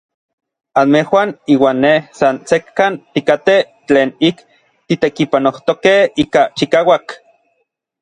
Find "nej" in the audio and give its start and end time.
1.83-1.97